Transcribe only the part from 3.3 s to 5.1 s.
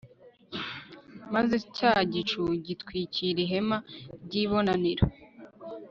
ihema ry ibonaniro